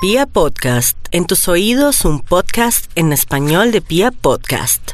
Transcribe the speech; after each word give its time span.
Pia 0.00 0.26
Podcast, 0.26 0.96
en 1.10 1.26
tus 1.26 1.48
oídos 1.48 2.04
un 2.04 2.20
podcast 2.20 2.88
en 2.94 3.12
español 3.12 3.72
de 3.72 3.80
Pia 3.80 4.12
Podcast. 4.12 4.92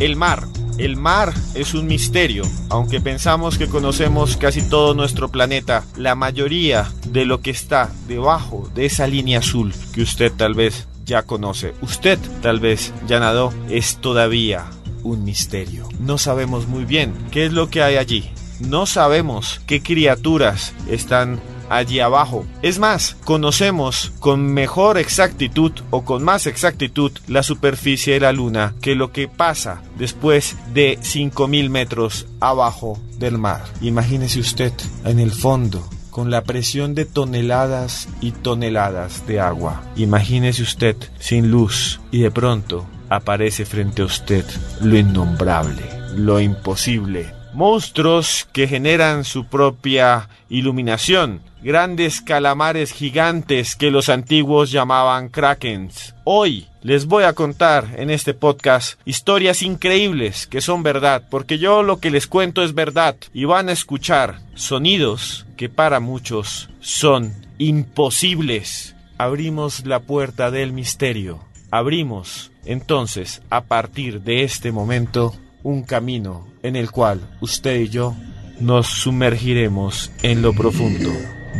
El 0.00 0.16
mar. 0.16 0.44
El 0.78 0.96
mar 0.96 1.34
es 1.54 1.74
un 1.74 1.88
misterio. 1.88 2.44
Aunque 2.70 3.02
pensamos 3.02 3.58
que 3.58 3.68
conocemos 3.68 4.38
casi 4.38 4.66
todo 4.66 4.94
nuestro 4.94 5.28
planeta, 5.28 5.84
la 5.98 6.14
mayoría 6.14 6.90
de 7.08 7.26
lo 7.26 7.42
que 7.42 7.50
está 7.50 7.92
debajo 8.08 8.70
de 8.74 8.86
esa 8.86 9.06
línea 9.06 9.40
azul 9.40 9.74
que 9.92 10.00
usted 10.00 10.32
tal 10.32 10.54
vez 10.54 10.88
ya 11.04 11.24
conoce, 11.24 11.74
usted 11.82 12.18
tal 12.40 12.60
vez 12.60 12.94
ya 13.06 13.20
nadó, 13.20 13.52
es 13.68 13.98
todavía 13.98 14.70
un 15.02 15.22
misterio. 15.22 15.86
No 16.00 16.16
sabemos 16.16 16.66
muy 16.66 16.86
bien 16.86 17.12
qué 17.30 17.44
es 17.44 17.52
lo 17.52 17.68
que 17.68 17.82
hay 17.82 17.96
allí. 17.96 18.32
No 18.68 18.86
sabemos 18.86 19.60
qué 19.66 19.82
criaturas 19.82 20.72
están 20.88 21.40
allí 21.68 22.00
abajo. 22.00 22.44
Es 22.60 22.78
más, 22.78 23.16
conocemos 23.24 24.12
con 24.20 24.52
mejor 24.52 24.98
exactitud 24.98 25.72
o 25.90 26.04
con 26.04 26.22
más 26.22 26.46
exactitud 26.46 27.12
la 27.28 27.42
superficie 27.42 28.14
de 28.14 28.20
la 28.20 28.32
Luna 28.32 28.74
que 28.80 28.94
lo 28.94 29.10
que 29.10 29.26
pasa 29.28 29.82
después 29.96 30.56
de 30.74 30.98
5.000 30.98 31.70
metros 31.70 32.26
abajo 32.40 32.98
del 33.18 33.38
mar. 33.38 33.64
Imagínese 33.80 34.40
usted 34.40 34.72
en 35.04 35.18
el 35.18 35.32
fondo 35.32 35.88
con 36.10 36.30
la 36.30 36.44
presión 36.44 36.94
de 36.94 37.06
toneladas 37.06 38.06
y 38.20 38.32
toneladas 38.32 39.26
de 39.26 39.40
agua. 39.40 39.82
Imagínese 39.96 40.62
usted 40.62 40.96
sin 41.18 41.50
luz 41.50 42.00
y 42.10 42.20
de 42.20 42.30
pronto 42.30 42.86
aparece 43.08 43.64
frente 43.64 44.02
a 44.02 44.04
usted 44.04 44.44
lo 44.82 44.96
innombrable, 44.98 45.82
lo 46.14 46.38
imposible. 46.38 47.41
Monstruos 47.52 48.48
que 48.52 48.66
generan 48.66 49.24
su 49.24 49.46
propia 49.46 50.28
iluminación, 50.48 51.42
grandes 51.62 52.20
calamares 52.20 52.92
gigantes 52.92 53.76
que 53.76 53.90
los 53.90 54.08
antiguos 54.08 54.70
llamaban 54.70 55.28
krakens. 55.28 56.14
Hoy 56.24 56.66
les 56.82 57.06
voy 57.06 57.24
a 57.24 57.34
contar 57.34 57.94
en 57.96 58.10
este 58.10 58.34
podcast 58.34 58.98
historias 59.04 59.62
increíbles 59.62 60.46
que 60.46 60.60
son 60.60 60.82
verdad, 60.82 61.24
porque 61.30 61.58
yo 61.58 61.82
lo 61.82 62.00
que 62.00 62.10
les 62.10 62.26
cuento 62.26 62.62
es 62.62 62.74
verdad 62.74 63.16
y 63.34 63.44
van 63.44 63.68
a 63.68 63.72
escuchar 63.72 64.40
sonidos 64.54 65.46
que 65.56 65.68
para 65.68 66.00
muchos 66.00 66.70
son 66.80 67.34
imposibles. 67.58 68.96
Abrimos 69.18 69.84
la 69.86 70.00
puerta 70.00 70.50
del 70.50 70.72
misterio. 70.72 71.40
Abrimos 71.70 72.52
entonces, 72.64 73.42
a 73.50 73.62
partir 73.62 74.22
de 74.22 74.44
este 74.44 74.70
momento, 74.70 75.34
un 75.62 75.82
camino 75.82 76.46
en 76.62 76.76
el 76.76 76.90
cual 76.90 77.20
usted 77.40 77.80
y 77.80 77.88
yo 77.88 78.14
nos 78.60 78.86
sumergiremos 78.86 80.10
en 80.22 80.42
lo 80.42 80.52
profundo 80.52 81.10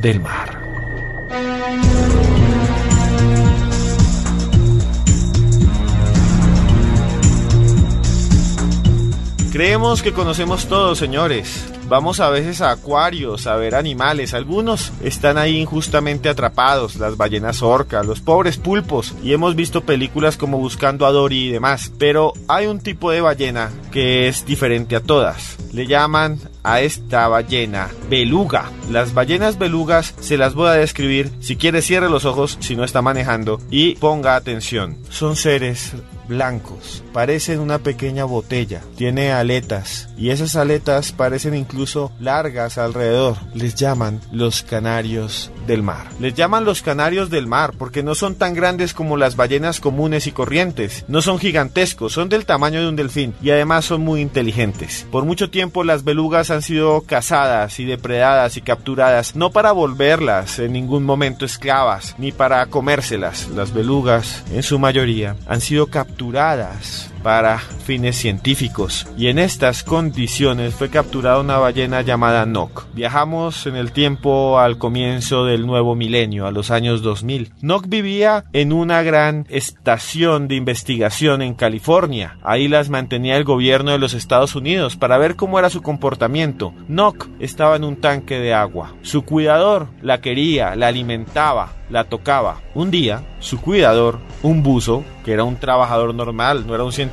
del 0.00 0.20
mar. 0.20 0.62
Creemos 9.52 10.02
que 10.02 10.12
conocemos 10.12 10.66
todo, 10.66 10.94
señores. 10.94 11.71
Vamos 11.88 12.20
a 12.20 12.30
veces 12.30 12.60
a 12.60 12.70
acuarios 12.70 13.46
a 13.46 13.56
ver 13.56 13.74
animales. 13.74 14.34
Algunos 14.34 14.92
están 15.02 15.38
ahí 15.38 15.58
injustamente 15.58 16.28
atrapados, 16.28 16.96
las 16.96 17.16
ballenas 17.16 17.62
orca, 17.62 18.02
los 18.02 18.20
pobres 18.20 18.56
pulpos. 18.56 19.14
Y 19.22 19.32
hemos 19.32 19.56
visto 19.56 19.82
películas 19.82 20.36
como 20.36 20.58
Buscando 20.58 21.06
a 21.06 21.12
Dory 21.12 21.48
y 21.48 21.52
demás. 21.52 21.92
Pero 21.98 22.32
hay 22.48 22.66
un 22.66 22.80
tipo 22.80 23.10
de 23.10 23.20
ballena 23.20 23.70
que 23.90 24.28
es 24.28 24.46
diferente 24.46 24.96
a 24.96 25.00
todas. 25.00 25.56
Le 25.72 25.86
llaman 25.86 26.38
a 26.62 26.80
esta 26.80 27.28
ballena 27.28 27.88
beluga. 28.08 28.70
Las 28.90 29.14
ballenas 29.14 29.58
belugas 29.58 30.14
se 30.20 30.38
las 30.38 30.54
voy 30.54 30.68
a 30.68 30.72
describir. 30.72 31.30
Si 31.40 31.56
quiere 31.56 31.82
cierre 31.82 32.10
los 32.10 32.24
ojos 32.24 32.58
si 32.60 32.76
no 32.76 32.84
está 32.84 33.02
manejando 33.02 33.60
y 33.70 33.96
ponga 33.96 34.36
atención. 34.36 34.96
Son 35.10 35.36
seres 35.36 35.94
blancos, 36.32 37.04
parecen 37.12 37.60
una 37.60 37.78
pequeña 37.78 38.24
botella, 38.24 38.80
tiene 38.96 39.32
aletas 39.32 40.08
y 40.16 40.30
esas 40.30 40.56
aletas 40.56 41.12
parecen 41.12 41.54
incluso 41.54 42.10
largas 42.18 42.78
alrededor. 42.78 43.36
Les 43.54 43.74
llaman 43.74 44.20
los 44.32 44.62
canarios 44.62 45.50
del 45.66 45.82
mar. 45.82 46.08
Les 46.20 46.34
llaman 46.34 46.64
los 46.64 46.80
canarios 46.80 47.28
del 47.28 47.46
mar 47.46 47.74
porque 47.78 48.02
no 48.02 48.14
son 48.14 48.34
tan 48.34 48.54
grandes 48.54 48.94
como 48.94 49.16
las 49.16 49.36
ballenas 49.36 49.78
comunes 49.78 50.26
y 50.26 50.32
corrientes, 50.32 51.04
no 51.06 51.20
son 51.20 51.38
gigantescos, 51.38 52.14
son 52.14 52.28
del 52.28 52.46
tamaño 52.46 52.80
de 52.80 52.88
un 52.88 52.96
delfín 52.96 53.34
y 53.42 53.50
además 53.50 53.84
son 53.84 54.00
muy 54.00 54.20
inteligentes. 54.20 55.06
Por 55.10 55.24
mucho 55.24 55.50
tiempo 55.50 55.84
las 55.84 56.02
belugas 56.02 56.50
han 56.50 56.62
sido 56.62 57.02
cazadas 57.02 57.78
y 57.78 57.84
depredadas 57.84 58.56
y 58.56 58.62
capturadas 58.62 59.36
no 59.36 59.50
para 59.50 59.72
volverlas 59.72 60.58
en 60.58 60.72
ningún 60.72 61.04
momento 61.04 61.44
esclavas 61.44 62.14
ni 62.18 62.32
para 62.32 62.64
comérselas. 62.66 63.48
Las 63.48 63.74
belugas 63.74 64.44
en 64.52 64.62
su 64.62 64.78
mayoría 64.78 65.36
han 65.46 65.60
sido 65.60 65.88
capturadas 65.88 66.21
capturadas 66.22 67.11
para 67.22 67.58
fines 67.58 68.16
científicos 68.16 69.06
y 69.16 69.28
en 69.28 69.38
estas 69.38 69.82
condiciones 69.82 70.74
fue 70.74 70.90
capturada 70.90 71.40
una 71.40 71.58
ballena 71.58 72.02
llamada 72.02 72.46
Nock. 72.46 72.86
Viajamos 72.94 73.66
en 73.66 73.76
el 73.76 73.92
tiempo 73.92 74.58
al 74.58 74.78
comienzo 74.78 75.44
del 75.44 75.66
nuevo 75.66 75.94
milenio, 75.94 76.46
a 76.46 76.50
los 76.50 76.70
años 76.70 77.02
2000. 77.02 77.52
Nock 77.60 77.86
vivía 77.88 78.44
en 78.52 78.72
una 78.72 79.02
gran 79.02 79.46
estación 79.48 80.48
de 80.48 80.56
investigación 80.56 81.42
en 81.42 81.54
California. 81.54 82.38
Ahí 82.42 82.68
las 82.68 82.88
mantenía 82.88 83.36
el 83.36 83.44
gobierno 83.44 83.92
de 83.92 83.98
los 83.98 84.14
Estados 84.14 84.54
Unidos 84.54 84.96
para 84.96 85.18
ver 85.18 85.36
cómo 85.36 85.58
era 85.58 85.70
su 85.70 85.82
comportamiento. 85.82 86.74
Nock 86.88 87.28
estaba 87.38 87.76
en 87.76 87.84
un 87.84 87.96
tanque 87.96 88.38
de 88.38 88.54
agua. 88.54 88.94
Su 89.02 89.22
cuidador 89.22 89.88
la 90.00 90.20
quería, 90.20 90.76
la 90.76 90.88
alimentaba, 90.88 91.72
la 91.92 92.04
tocaba. 92.04 92.60
Un 92.74 92.90
día, 92.90 93.22
su 93.38 93.60
cuidador, 93.60 94.18
un 94.42 94.62
buzo, 94.62 95.04
que 95.24 95.32
era 95.32 95.44
un 95.44 95.56
trabajador 95.56 96.14
normal, 96.14 96.66
no 96.66 96.74
era 96.74 96.84
un 96.84 96.92
científico, 96.92 97.11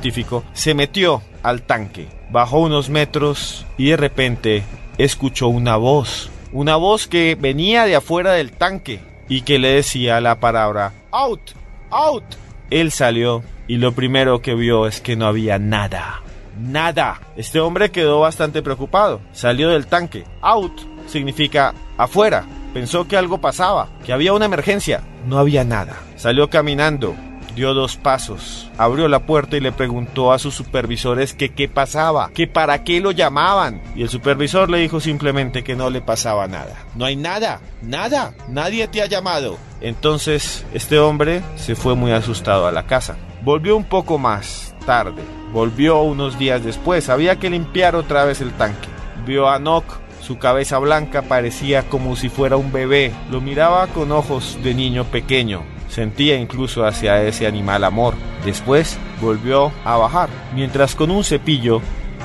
se 0.52 0.74
metió 0.74 1.22
al 1.42 1.62
tanque, 1.62 2.08
bajó 2.30 2.60
unos 2.60 2.88
metros 2.88 3.66
y 3.76 3.90
de 3.90 3.96
repente 3.96 4.62
escuchó 4.98 5.48
una 5.48 5.76
voz. 5.76 6.30
Una 6.52 6.76
voz 6.76 7.06
que 7.06 7.36
venía 7.38 7.84
de 7.84 7.96
afuera 7.96 8.32
del 8.32 8.52
tanque 8.52 9.00
y 9.28 9.42
que 9.42 9.58
le 9.58 9.68
decía 9.68 10.20
la 10.20 10.40
palabra 10.40 10.92
out, 11.12 11.52
out. 11.90 12.24
Él 12.70 12.90
salió 12.92 13.42
y 13.68 13.76
lo 13.76 13.92
primero 13.92 14.42
que 14.42 14.54
vio 14.54 14.86
es 14.86 15.00
que 15.00 15.16
no 15.16 15.26
había 15.26 15.58
nada. 15.58 16.22
Nada. 16.58 17.20
Este 17.36 17.60
hombre 17.60 17.90
quedó 17.90 18.20
bastante 18.20 18.62
preocupado. 18.62 19.20
Salió 19.32 19.70
del 19.70 19.86
tanque. 19.86 20.24
Out 20.42 20.80
significa 21.06 21.74
afuera. 21.96 22.44
Pensó 22.74 23.08
que 23.08 23.16
algo 23.16 23.38
pasaba, 23.38 23.88
que 24.04 24.12
había 24.12 24.32
una 24.32 24.44
emergencia. 24.44 25.02
No 25.26 25.38
había 25.38 25.64
nada. 25.64 25.96
Salió 26.16 26.50
caminando, 26.50 27.14
dio 27.54 27.74
dos 27.74 27.96
pasos, 27.96 28.70
abrió 28.78 29.08
la 29.08 29.20
puerta 29.20 29.56
y 29.56 29.60
le 29.60 29.72
preguntó 29.72 30.32
a 30.32 30.38
sus 30.38 30.54
supervisores 30.54 31.34
que 31.34 31.50
qué 31.50 31.68
pasaba, 31.68 32.30
que 32.34 32.46
para 32.46 32.84
qué 32.84 33.00
lo 33.00 33.10
llamaban. 33.10 33.82
Y 33.94 34.02
el 34.02 34.08
supervisor 34.08 34.70
le 34.70 34.78
dijo 34.78 35.00
simplemente 35.00 35.64
que 35.64 35.76
no 35.76 35.90
le 35.90 36.00
pasaba 36.00 36.46
nada. 36.46 36.84
No 36.94 37.04
hay 37.04 37.16
nada, 37.16 37.60
nada, 37.82 38.34
nadie 38.48 38.88
te 38.88 39.02
ha 39.02 39.06
llamado. 39.06 39.58
Entonces 39.80 40.64
este 40.74 40.98
hombre 40.98 41.42
se 41.56 41.74
fue 41.74 41.94
muy 41.94 42.12
asustado 42.12 42.66
a 42.66 42.72
la 42.72 42.86
casa. 42.86 43.16
Volvió 43.42 43.76
un 43.76 43.84
poco 43.84 44.18
más 44.18 44.74
tarde, 44.86 45.22
volvió 45.52 46.02
unos 46.02 46.38
días 46.38 46.64
después, 46.64 47.08
había 47.08 47.36
que 47.36 47.50
limpiar 47.50 47.96
otra 47.96 48.24
vez 48.24 48.40
el 48.40 48.52
tanque. 48.52 48.88
Vio 49.26 49.48
a 49.48 49.58
Nock 49.58 50.00
su 50.20 50.38
cabeza 50.38 50.78
blanca 50.78 51.22
parecía 51.22 51.88
como 51.88 52.14
si 52.14 52.28
fuera 52.28 52.56
un 52.56 52.70
bebé. 52.70 53.12
Lo 53.30 53.40
miraba 53.40 53.88
con 53.88 54.12
ojos 54.12 54.58
de 54.62 54.74
niño 54.74 55.04
pequeño. 55.04 55.64
Sentía 55.90 56.36
incluso 56.36 56.86
hacia 56.86 57.22
ese 57.24 57.46
animal 57.46 57.82
amor. 57.84 58.14
Después 58.44 58.96
volvió 59.20 59.72
a 59.84 59.96
bajar. 59.96 60.30
Mientras 60.54 60.94
con 60.94 61.10
un 61.10 61.24
cepillo 61.24 61.82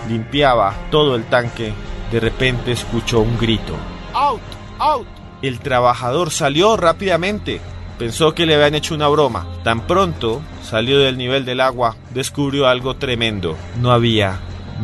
limpiaba 0.08 0.76
todo 0.92 1.16
el 1.16 1.26
tanque, 1.26 1.74
de 2.12 2.20
repente 2.20 2.72
escuchó 2.72 3.22
un 3.22 3.38
grito. 3.40 3.74
¡Out! 4.14 4.42
¡Out! 4.78 5.08
El 5.42 5.60
trabajador 5.60 6.30
salió 6.30 6.78
rápidamente. 6.78 7.60
Pensó 7.98 8.36
que 8.36 8.46
le 8.46 8.56
habían 8.56 8.76
hecho 8.76 8.94
una 8.94 9.08
broma. 9.08 9.48
Tan 9.64 9.88
pronto 9.88 10.42
salió 10.62 11.00
del 11.00 11.18
nivel 11.18 11.44
del 11.44 11.62
agua, 11.62 11.96
descubrió 12.14 12.68
algo 12.68 12.98
tremendo. 12.98 13.58
No 13.82 13.92
había 13.92 14.40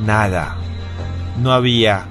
nada. 0.06 0.56
No 1.39 1.51
había 1.54 2.07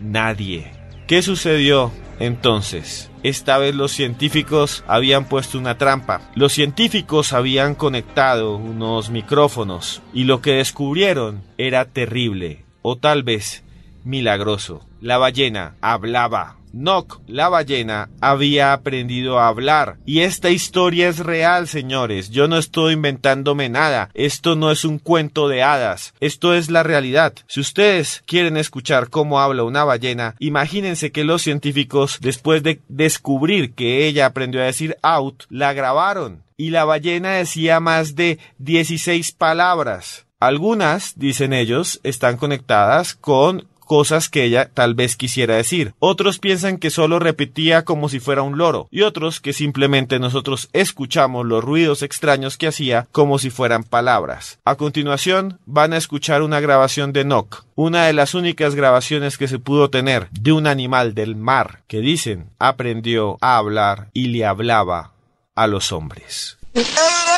nadie. 0.00 0.72
¿Qué 1.06 1.22
sucedió 1.22 1.90
entonces? 2.18 3.10
Esta 3.22 3.58
vez 3.58 3.74
los 3.74 3.92
científicos 3.92 4.84
habían 4.86 5.28
puesto 5.28 5.58
una 5.58 5.78
trampa. 5.78 6.30
Los 6.34 6.52
científicos 6.52 7.32
habían 7.32 7.74
conectado 7.74 8.56
unos 8.56 9.10
micrófonos 9.10 10.02
y 10.12 10.24
lo 10.24 10.40
que 10.40 10.52
descubrieron 10.52 11.42
era 11.56 11.86
terrible 11.86 12.64
o 12.82 12.96
tal 12.96 13.22
vez 13.22 13.64
milagroso. 14.04 14.86
La 15.00 15.18
ballena 15.18 15.76
hablaba. 15.80 16.57
Nock, 16.72 17.20
la 17.26 17.48
ballena, 17.48 18.10
había 18.20 18.72
aprendido 18.72 19.38
a 19.38 19.48
hablar. 19.48 19.96
Y 20.06 20.20
esta 20.20 20.50
historia 20.50 21.08
es 21.08 21.18
real, 21.18 21.68
señores. 21.68 22.30
Yo 22.30 22.48
no 22.48 22.58
estoy 22.58 22.94
inventándome 22.94 23.68
nada. 23.68 24.10
Esto 24.14 24.56
no 24.56 24.70
es 24.70 24.84
un 24.84 24.98
cuento 24.98 25.48
de 25.48 25.62
hadas. 25.62 26.14
Esto 26.20 26.54
es 26.54 26.70
la 26.70 26.82
realidad. 26.82 27.34
Si 27.46 27.60
ustedes 27.60 28.22
quieren 28.26 28.56
escuchar 28.56 29.10
cómo 29.10 29.40
habla 29.40 29.64
una 29.64 29.84
ballena, 29.84 30.34
imagínense 30.38 31.12
que 31.12 31.24
los 31.24 31.42
científicos, 31.42 32.18
después 32.20 32.62
de 32.62 32.80
descubrir 32.88 33.74
que 33.74 34.06
ella 34.06 34.26
aprendió 34.26 34.60
a 34.60 34.64
decir 34.64 34.96
out, 35.02 35.44
la 35.48 35.72
grabaron. 35.72 36.42
Y 36.56 36.70
la 36.70 36.84
ballena 36.84 37.34
decía 37.34 37.80
más 37.80 38.16
de 38.16 38.38
16 38.58 39.32
palabras. 39.32 40.26
Algunas, 40.40 41.18
dicen 41.18 41.52
ellos, 41.52 42.00
están 42.04 42.36
conectadas 42.36 43.14
con 43.14 43.66
cosas 43.88 44.28
que 44.28 44.44
ella 44.44 44.70
tal 44.72 44.94
vez 44.94 45.16
quisiera 45.16 45.56
decir. 45.56 45.94
Otros 45.98 46.38
piensan 46.38 46.78
que 46.78 46.90
solo 46.90 47.18
repetía 47.18 47.84
como 47.84 48.08
si 48.08 48.20
fuera 48.20 48.42
un 48.42 48.56
loro 48.58 48.86
y 48.92 49.02
otros 49.02 49.40
que 49.40 49.52
simplemente 49.52 50.20
nosotros 50.20 50.68
escuchamos 50.72 51.44
los 51.44 51.64
ruidos 51.64 52.02
extraños 52.02 52.56
que 52.56 52.68
hacía 52.68 53.08
como 53.10 53.40
si 53.40 53.50
fueran 53.50 53.82
palabras. 53.82 54.60
A 54.64 54.76
continuación 54.76 55.58
van 55.66 55.92
a 55.92 55.96
escuchar 55.96 56.42
una 56.42 56.60
grabación 56.60 57.12
de 57.12 57.24
Nock, 57.24 57.64
una 57.74 58.06
de 58.06 58.12
las 58.12 58.34
únicas 58.34 58.76
grabaciones 58.76 59.38
que 59.38 59.48
se 59.48 59.58
pudo 59.58 59.90
tener 59.90 60.28
de 60.30 60.52
un 60.52 60.66
animal 60.66 61.14
del 61.14 61.34
mar 61.34 61.82
que 61.88 62.00
dicen 62.00 62.50
aprendió 62.58 63.38
a 63.40 63.56
hablar 63.56 64.10
y 64.12 64.28
le 64.28 64.44
hablaba 64.44 65.12
a 65.54 65.66
los 65.66 65.90
hombres. 65.92 66.58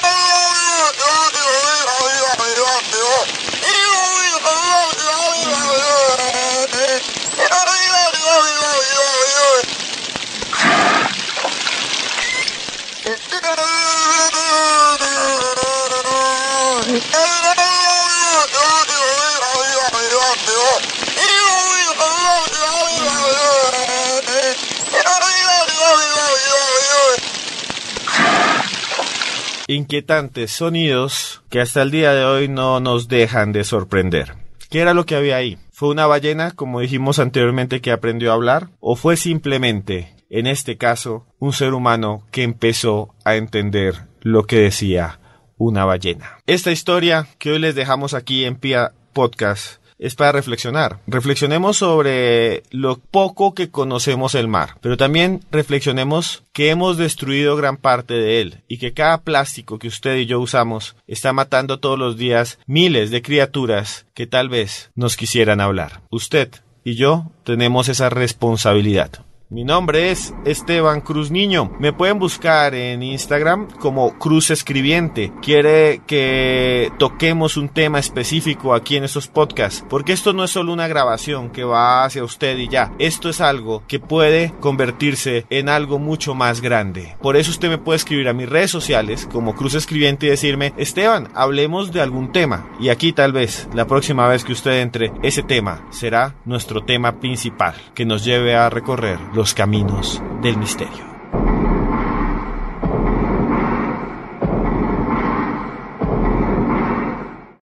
inquietantes 29.74 30.50
sonidos 30.50 31.42
que 31.48 31.60
hasta 31.60 31.82
el 31.82 31.90
día 31.90 32.12
de 32.12 32.24
hoy 32.24 32.48
no 32.48 32.80
nos 32.80 33.08
dejan 33.08 33.52
de 33.52 33.64
sorprender. 33.64 34.34
¿Qué 34.68 34.80
era 34.80 34.94
lo 34.94 35.06
que 35.06 35.16
había 35.16 35.36
ahí? 35.36 35.58
¿Fue 35.72 35.88
una 35.90 36.06
ballena, 36.06 36.50
como 36.50 36.80
dijimos 36.80 37.18
anteriormente, 37.18 37.80
que 37.80 37.92
aprendió 37.92 38.30
a 38.30 38.34
hablar? 38.34 38.68
¿O 38.80 38.96
fue 38.96 39.16
simplemente, 39.16 40.14
en 40.28 40.46
este 40.46 40.76
caso, 40.76 41.26
un 41.38 41.52
ser 41.52 41.72
humano 41.72 42.22
que 42.30 42.42
empezó 42.42 43.14
a 43.24 43.36
entender 43.36 44.06
lo 44.20 44.44
que 44.44 44.58
decía 44.58 45.18
una 45.56 45.84
ballena? 45.84 46.38
Esta 46.46 46.70
historia 46.72 47.26
que 47.38 47.52
hoy 47.52 47.58
les 47.58 47.74
dejamos 47.74 48.14
aquí 48.14 48.44
en 48.44 48.56
Pia 48.56 48.92
Podcast 49.12 49.79
es 50.00 50.16
para 50.16 50.32
reflexionar. 50.32 50.98
Reflexionemos 51.06 51.76
sobre 51.76 52.64
lo 52.70 52.98
poco 52.98 53.54
que 53.54 53.70
conocemos 53.70 54.34
el 54.34 54.48
mar, 54.48 54.78
pero 54.80 54.96
también 54.96 55.44
reflexionemos 55.52 56.42
que 56.52 56.70
hemos 56.70 56.96
destruido 56.96 57.54
gran 57.54 57.76
parte 57.76 58.14
de 58.14 58.40
él 58.40 58.62
y 58.66 58.78
que 58.78 58.92
cada 58.92 59.18
plástico 59.18 59.78
que 59.78 59.88
usted 59.88 60.16
y 60.16 60.26
yo 60.26 60.40
usamos 60.40 60.96
está 61.06 61.32
matando 61.32 61.78
todos 61.78 61.98
los 61.98 62.16
días 62.16 62.58
miles 62.66 63.10
de 63.10 63.22
criaturas 63.22 64.06
que 64.14 64.26
tal 64.26 64.48
vez 64.48 64.90
nos 64.94 65.16
quisieran 65.16 65.60
hablar. 65.60 66.00
Usted 66.10 66.50
y 66.82 66.94
yo 66.94 67.30
tenemos 67.44 67.88
esa 67.88 68.08
responsabilidad. 68.08 69.24
Mi 69.52 69.64
nombre 69.64 70.12
es 70.12 70.32
Esteban 70.44 71.00
Cruz 71.00 71.32
Niño. 71.32 71.72
Me 71.80 71.92
pueden 71.92 72.20
buscar 72.20 72.72
en 72.72 73.02
Instagram 73.02 73.66
como 73.80 74.16
Cruz 74.16 74.52
Escribiente. 74.52 75.32
Quiere 75.42 76.02
que 76.06 76.92
toquemos 77.00 77.56
un 77.56 77.68
tema 77.68 77.98
específico 77.98 78.74
aquí 78.74 78.94
en 78.94 79.02
estos 79.02 79.26
podcasts, 79.26 79.84
porque 79.90 80.12
esto 80.12 80.32
no 80.32 80.44
es 80.44 80.52
solo 80.52 80.72
una 80.72 80.86
grabación 80.86 81.50
que 81.50 81.64
va 81.64 82.04
hacia 82.04 82.22
usted 82.22 82.58
y 82.58 82.68
ya. 82.68 82.92
Esto 83.00 83.28
es 83.28 83.40
algo 83.40 83.82
que 83.88 83.98
puede 83.98 84.54
convertirse 84.60 85.46
en 85.50 85.68
algo 85.68 85.98
mucho 85.98 86.36
más 86.36 86.60
grande. 86.60 87.16
Por 87.20 87.36
eso 87.36 87.50
usted 87.50 87.70
me 87.70 87.78
puede 87.78 87.96
escribir 87.96 88.28
a 88.28 88.32
mis 88.32 88.48
redes 88.48 88.70
sociales 88.70 89.28
como 89.32 89.56
Cruz 89.56 89.74
Escribiente 89.74 90.26
y 90.26 90.30
decirme, 90.30 90.74
Esteban, 90.76 91.28
hablemos 91.34 91.90
de 91.90 92.00
algún 92.00 92.30
tema. 92.30 92.70
Y 92.78 92.90
aquí 92.90 93.12
tal 93.12 93.32
vez 93.32 93.68
la 93.74 93.88
próxima 93.88 94.28
vez 94.28 94.44
que 94.44 94.52
usted 94.52 94.80
entre, 94.80 95.10
ese 95.24 95.42
tema 95.42 95.88
será 95.90 96.36
nuestro 96.44 96.84
tema 96.84 97.18
principal 97.18 97.74
que 97.96 98.04
nos 98.04 98.24
lleve 98.24 98.54
a 98.54 98.70
recorrer 98.70 99.18
los 99.40 99.54
caminos 99.54 100.22
del 100.42 100.58
misterio. 100.58 101.19